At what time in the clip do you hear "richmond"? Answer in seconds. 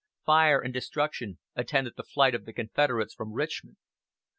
3.33-3.77